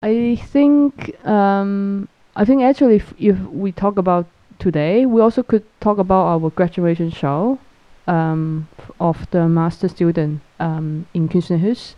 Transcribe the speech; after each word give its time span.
I 0.00 0.36
think 0.36 1.26
um, 1.26 2.08
I 2.36 2.44
think 2.44 2.62
actually 2.62 2.96
if, 2.96 3.12
if 3.18 3.36
we 3.50 3.72
talk 3.72 3.98
about 3.98 4.26
today, 4.60 5.06
we 5.06 5.20
also 5.20 5.42
could 5.42 5.64
talk 5.80 5.98
about 5.98 6.24
our 6.26 6.50
graduation 6.50 7.10
show 7.10 7.58
um, 8.06 8.68
of 9.00 9.28
the 9.32 9.48
master 9.48 9.88
student 9.88 10.40
um, 10.60 11.08
in 11.14 11.28
Kunstnerhus, 11.28 11.94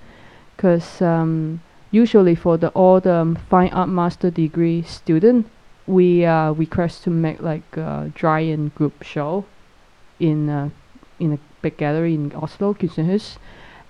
because 0.56 1.02
um, 1.02 1.60
usually 1.90 2.34
for 2.34 2.56
the 2.56 2.68
all 2.68 3.00
the 3.00 3.36
fine 3.50 3.68
art 3.74 3.90
master 3.90 4.30
degree 4.30 4.80
student, 4.82 5.46
we 5.86 6.24
uh, 6.24 6.52
request 6.52 7.04
to 7.04 7.10
make 7.10 7.42
like 7.42 7.76
a 7.76 8.10
giant 8.14 8.74
group 8.76 9.02
show 9.02 9.44
in 10.18 10.48
a, 10.48 10.70
in 11.18 11.34
a 11.34 11.38
big 11.60 11.76
gallery 11.76 12.14
in 12.14 12.32
Oslo, 12.32 12.72
Kunstnerhus, 12.72 13.36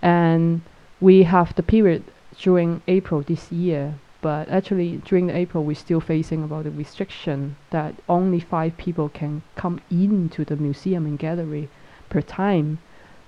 and 0.03 0.63
we 1.01 1.23
have 1.23 1.55
the 1.55 1.63
period 1.63 2.03
during 2.41 2.83
April 2.89 3.23
this 3.23 3.53
year. 3.53 3.95
But 4.23 4.49
actually, 4.49 4.99
during 4.99 5.29
the 5.29 5.37
April, 5.37 5.65
we're 5.65 5.75
still 5.75 6.01
facing 6.01 6.45
about 6.45 6.65
the 6.65 6.71
restriction 6.71 7.57
that 7.71 7.95
only 8.09 8.41
five 8.41 8.77
people 8.77 9.09
can 9.09 9.43
come 9.57 9.81
into 9.91 10.45
the 10.45 10.57
museum 10.57 11.07
and 11.07 11.19
gallery 11.19 11.69
per 12.11 12.21
time. 12.21 12.79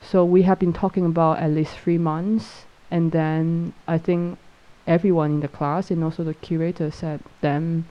So 0.03 0.25
we 0.25 0.43
have 0.43 0.59
been 0.59 0.73
talking 0.73 1.07
about 1.07 1.39
at 1.39 1.51
least 1.51 1.79
three 1.79 1.97
months, 1.97 2.65
and 2.91 3.13
then 3.13 3.73
I 3.89 3.97
think 3.97 4.39
everyone 4.87 5.31
in 5.31 5.41
the 5.41 5.49
class 5.49 5.91
and 5.91 6.03
also 6.03 6.25
the 6.25 6.35
curator 6.35 6.91
said, 6.91 7.21
then 7.41 7.87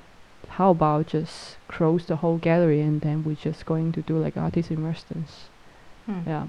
how 0.48 0.72
about 0.72 1.08
just 1.08 1.58
close 1.68 2.06
the 2.06 2.18
whole 2.18 2.38
gallery 2.38 2.82
and 2.82 3.02
then 3.02 3.24
we're 3.24 3.36
just 3.36 3.66
going 3.66 3.92
to 3.94 4.02
do 4.02 4.18
like 4.18 4.36
artist 4.36 4.70
in 4.70 4.86
residence. 4.86 5.50
Hmm. 6.06 6.20
Yeah, 6.28 6.48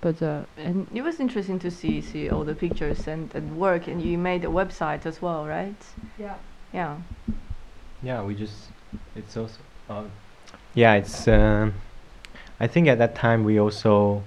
but 0.00 0.22
uh, 0.22 0.42
and 0.56 0.86
It 0.94 1.02
was 1.02 1.20
interesting 1.20 1.58
to 1.60 1.70
see 1.70 2.00
see 2.00 2.30
all 2.30 2.44
the 2.44 2.54
pictures 2.54 3.06
and, 3.06 3.34
and 3.34 3.56
work, 3.58 3.86
and 3.88 4.02
you 4.02 4.18
made 4.18 4.44
a 4.44 4.48
website 4.48 5.06
as 5.06 5.20
well, 5.22 5.46
right? 5.46 5.82
yeah. 6.18 6.34
Yeah. 6.72 6.96
Yeah, 8.02 8.22
we 8.22 8.34
just 8.34 8.68
it's 9.14 9.36
also 9.36 9.58
uh, 9.88 10.04
yeah, 10.74 10.94
it's 10.94 11.28
um 11.28 11.74
I 12.58 12.66
think 12.66 12.88
at 12.88 12.98
that 12.98 13.14
time 13.14 13.44
we 13.44 13.58
also 13.58 14.22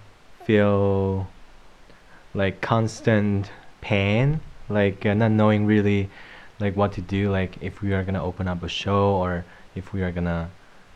feel 0.46 1.28
like 2.34 2.62
constant 2.62 3.52
pain, 3.82 4.42
like 4.70 5.06
uh, 5.06 5.14
not 5.14 5.32
knowing 5.32 5.66
really 5.66 6.10
like 6.60 6.76
what 6.76 6.94
to 6.94 7.02
do, 7.02 7.32
like 7.32 7.58
if 7.62 7.82
we 7.82 7.94
are 7.94 8.04
gonna 8.04 8.24
open 8.24 8.48
up 8.48 8.64
a 8.64 8.70
show 8.70 9.16
or 9.16 9.46
if 9.76 9.94
we 9.94 10.02
are 10.04 10.12
gonna 10.12 10.50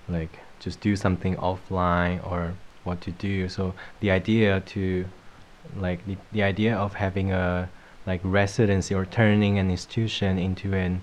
like 0.10 0.40
just 0.60 0.80
do 0.82 0.96
something 0.96 1.36
offline 1.38 2.26
or 2.30 2.54
what 2.88 3.02
to 3.02 3.12
do. 3.12 3.48
So 3.50 3.74
the 4.00 4.10
idea 4.12 4.62
to 4.62 5.06
like 5.76 6.06
the, 6.08 6.18
the 6.32 6.44
idea 6.44 6.76
of 6.76 6.96
having 6.96 7.32
a 7.32 7.70
like 8.06 8.22
residency 8.24 8.96
or 8.96 9.06
turning 9.06 9.60
an 9.60 9.70
institution 9.70 10.40
into 10.40 10.74
an 10.74 11.02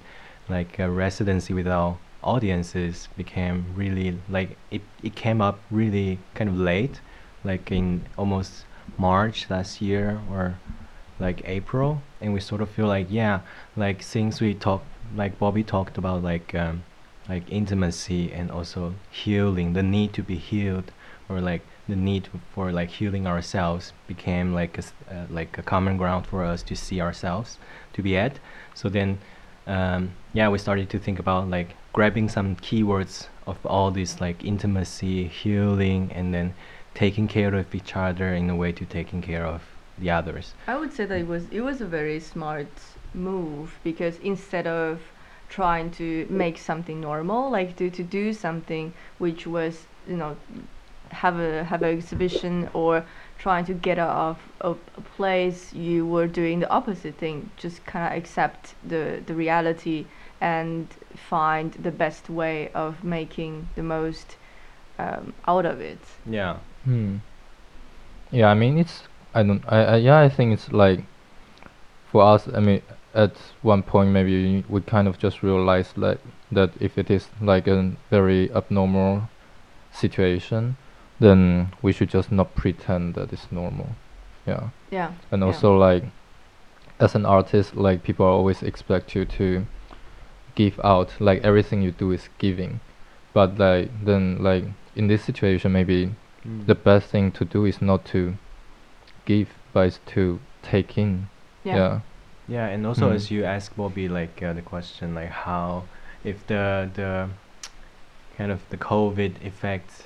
like 0.49 0.79
a 0.79 0.91
residency 0.91 1.53
without 1.55 1.99
audiences 2.23 3.09
became 3.17 3.67
really 3.77 4.19
like 4.29 4.57
it, 4.71 4.81
it 5.03 5.15
came 5.15 5.41
up 5.41 5.61
really 5.71 6.19
kind 6.35 6.49
of 6.49 6.57
late 6.57 7.01
like 7.45 7.71
in 7.71 8.03
almost 8.17 8.65
march 8.97 9.49
last 9.51 9.83
year 9.83 10.21
or 10.31 10.59
like 11.21 11.43
april 11.45 12.01
and 12.21 12.33
we 12.33 12.41
sort 12.41 12.63
of 12.63 12.71
feel 12.71 12.87
like 12.87 13.07
yeah 13.11 13.41
like 13.77 14.03
since 14.03 14.41
we 14.41 14.55
talked 14.55 14.87
like 15.15 15.39
bobby 15.39 15.63
talked 15.63 15.99
about 15.99 16.23
like 16.23 16.55
um, 16.55 16.83
like 17.29 17.45
intimacy 17.51 18.33
and 18.33 18.51
also 18.51 18.95
healing 19.11 19.75
the 19.75 19.83
need 19.83 20.13
to 20.13 20.23
be 20.23 20.37
healed 20.37 20.91
or 21.29 21.41
like 21.41 21.63
the 21.89 21.97
need 21.97 22.29
for 22.55 22.73
like 22.73 22.91
healing 22.91 23.27
ourselves 23.27 23.93
became 24.07 24.55
like 24.55 24.79
a, 24.79 24.83
uh, 25.15 25.27
like 25.31 25.59
a 25.59 25.63
common 25.63 25.97
ground 25.97 26.27
for 26.27 26.45
us 26.45 26.63
to 26.63 26.75
see 26.75 27.01
ourselves 27.01 27.59
to 27.93 28.03
be 28.03 28.17
at. 28.17 28.39
So 28.75 28.89
then 28.89 29.19
um, 29.67 30.13
yeah 30.33 30.49
we 30.49 30.59
started 30.59 30.91
to 30.91 30.99
think 30.99 31.19
about 31.19 31.49
like 31.49 31.75
grabbing 31.93 32.29
some 32.29 32.57
keywords 32.57 33.29
of 33.47 33.57
all 33.65 33.91
this 33.91 34.21
like 34.21 34.45
intimacy 34.45 35.29
healing 35.29 36.11
and 36.13 36.35
then 36.35 36.55
taking 36.95 37.29
care 37.29 37.55
of 37.55 37.75
each 37.75 37.97
other 37.97 38.35
in 38.35 38.49
a 38.51 38.57
way 38.57 38.73
to 38.73 38.85
taking 38.85 39.21
care 39.21 39.45
of 39.45 39.63
the 39.99 40.11
others. 40.11 40.55
I 40.67 40.77
would 40.77 40.93
say 40.93 41.07
that 41.07 41.19
it 41.19 41.27
was 41.27 41.47
it 41.51 41.61
was 41.61 41.81
a 41.81 41.87
very 41.87 42.21
smart 42.21 42.69
move 43.13 43.79
because 43.85 44.19
instead 44.19 44.67
of 44.67 45.01
trying 45.49 45.91
to 45.93 46.27
make 46.29 46.59
something 46.59 47.01
normal, 47.01 47.51
like 47.51 47.77
to, 47.77 47.91
to 47.91 48.03
do 48.03 48.33
something 48.33 48.93
which 49.19 49.47
was 49.47 49.87
you 50.09 50.17
know 50.17 50.37
have 51.15 51.39
a 51.39 51.65
have 51.65 51.83
an 51.83 51.97
exhibition 51.97 52.69
or 52.75 53.05
trying 53.39 53.65
to 53.67 53.75
get 53.75 53.99
out 53.99 54.17
of, 54.31 54.39
of 54.61 54.79
a 54.97 55.01
place, 55.17 55.73
you 55.73 56.07
were 56.07 56.27
doing 56.27 56.61
the 56.61 56.71
opposite 56.71 57.17
thing. 57.17 57.51
Just 57.57 57.85
kind 57.87 58.05
of 58.07 58.19
accept 58.19 58.75
the 58.87 59.23
the 59.27 59.35
reality 59.35 60.07
and 60.41 60.89
find 61.15 61.73
the 61.75 61.91
best 61.91 62.29
way 62.29 62.71
of 62.75 63.03
making 63.05 63.69
the 63.77 63.83
most 63.83 64.37
um, 64.99 65.33
out 65.47 65.67
of 65.67 65.81
it. 65.81 66.01
yeah 66.27 66.57
Hmm. 66.85 67.17
Yeah, 68.31 68.51
I 68.51 68.55
mean 68.55 68.79
it's 68.79 69.05
I 69.35 69.43
don't 69.43 69.63
I, 69.67 69.79
I 69.85 69.97
yeah 69.97 70.21
I 70.21 70.29
think 70.29 70.53
it's 70.53 70.71
like 70.73 71.01
for 72.11 72.23
us 72.23 72.49
I 72.55 72.61
mean 72.61 72.83
at 73.15 73.37
one 73.63 73.83
point 73.83 74.11
maybe 74.11 74.65
we 74.69 74.81
kind 74.81 75.09
of 75.09 75.19
just 75.19 75.43
realized 75.43 75.97
like 75.97 76.21
that 76.53 76.71
if 76.81 76.99
it 76.99 77.11
is 77.11 77.29
like 77.41 77.67
a 77.67 77.93
very 78.11 78.53
abnormal 78.53 79.29
situation 79.93 80.77
then 81.25 81.69
we 81.83 81.91
should 81.93 82.11
just 82.11 82.31
not 82.31 82.55
pretend 82.55 83.15
that 83.15 83.33
it's 83.33 83.51
normal. 83.51 83.89
Yeah. 84.47 84.69
Yeah. 84.91 85.11
And 85.31 85.41
Yeah. 85.41 85.47
also 85.49 85.77
like 85.77 86.05
as 87.01 87.15
an 87.15 87.27
artist 87.27 87.75
like 87.75 88.03
people 88.03 88.27
always 88.27 88.63
expect 88.63 89.15
you 89.17 89.25
to 89.25 89.67
give 90.55 90.79
out 90.85 91.09
like 91.21 91.41
everything 91.43 91.83
you 91.83 91.91
do 91.91 92.13
is 92.13 92.29
giving. 92.39 92.81
But 93.33 93.59
like 93.59 93.89
then 94.05 94.37
like 94.41 94.65
in 94.97 95.09
this 95.09 95.25
situation 95.25 95.73
maybe 95.73 96.11
Mm. 96.47 96.67
the 96.67 96.75
best 96.75 97.07
thing 97.11 97.33
to 97.33 97.45
do 97.45 97.65
is 97.65 97.81
not 97.81 98.05
to 98.13 98.35
give 99.25 99.49
but 99.73 99.87
is 99.89 100.01
to 100.15 100.39
take 100.63 100.99
in 100.99 101.27
Yeah. 101.65 101.77
yeah 101.77 102.01
Yeah, 102.47 102.75
and 102.75 102.87
also 102.87 103.09
Mm. 103.09 103.15
as 103.15 103.31
you 103.31 103.45
ask 103.47 103.75
Bobby, 103.77 104.07
like 104.09 104.43
uh, 104.47 104.53
the 104.53 104.61
question, 104.63 105.15
like 105.15 105.31
how, 105.47 105.85
if 106.25 106.47
the 106.47 106.91
the 106.95 107.29
kind 108.37 108.53
of 108.53 108.61
the 108.69 108.77
COVID 108.77 109.33
affects, 109.47 110.05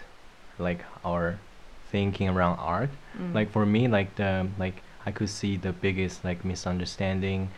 like 0.58 0.84
our 1.04 1.38
thinking 1.90 2.28
around 2.28 2.58
art. 2.58 2.90
Mm. 3.16 3.34
Like 3.34 3.50
for 3.50 3.64
me, 3.66 3.88
like 3.88 4.16
the 4.16 4.48
like 4.58 4.82
I 5.06 5.10
could 5.10 5.30
see 5.30 5.56
the 5.56 5.72
biggest 5.72 6.24
like 6.24 6.44
misunderstanding 6.44 7.50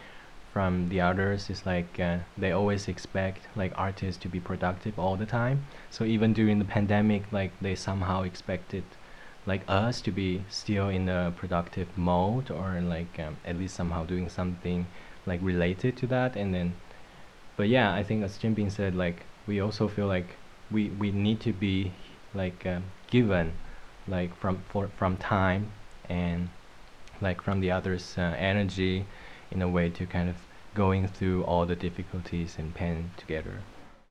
from 0.52 0.88
the 0.88 1.00
others 1.00 1.48
is 1.48 1.64
like 1.64 2.00
uh, 2.00 2.18
they 2.36 2.52
always 2.52 2.88
expect 2.88 3.46
like 3.54 3.72
artists 3.76 4.20
to 4.22 4.28
be 4.28 4.40
productive 4.40 4.98
all 4.98 5.16
the 5.16 5.26
time. 5.26 5.64
So 5.90 6.04
even 6.04 6.32
during 6.32 6.58
the 6.58 6.64
pandemic, 6.64 7.32
like 7.32 7.52
they 7.60 7.74
somehow 7.74 8.22
expected 8.22 8.84
like 9.46 9.62
us 9.68 10.00
to 10.02 10.10
be 10.10 10.44
still 10.48 10.88
in 10.88 11.08
a 11.08 11.32
productive 11.36 11.88
mode 11.96 12.50
or 12.50 12.80
like 12.82 13.18
um, 13.18 13.36
at 13.44 13.58
least 13.58 13.74
somehow 13.74 14.04
doing 14.04 14.28
something 14.28 14.86
like 15.26 15.40
related 15.42 15.96
to 15.96 16.06
that 16.06 16.36
and 16.36 16.54
then 16.54 16.74
but 17.56 17.68
yeah 17.68 17.92
i 17.94 18.02
think 18.02 18.22
as 18.22 18.36
jim 18.38 18.54
Bean 18.54 18.70
said 18.70 18.94
like 18.94 19.24
we 19.46 19.60
also 19.60 19.88
feel 19.88 20.06
like 20.06 20.36
we 20.70 20.90
we 20.90 21.10
need 21.10 21.40
to 21.40 21.52
be 21.52 21.92
like 22.34 22.66
um, 22.66 22.84
given 23.08 23.52
like 24.08 24.34
from 24.36 24.62
for 24.68 24.88
from 24.96 25.16
time 25.16 25.70
and 26.08 26.48
like 27.20 27.40
from 27.42 27.60
the 27.60 27.70
others 27.70 28.14
uh, 28.18 28.34
energy 28.38 29.04
in 29.50 29.62
a 29.62 29.68
way 29.68 29.88
to 29.88 30.06
kind 30.06 30.28
of 30.28 30.36
going 30.74 31.06
through 31.06 31.42
all 31.44 31.66
the 31.66 31.76
difficulties 31.76 32.56
and 32.58 32.74
pain 32.74 33.10
together 33.16 33.60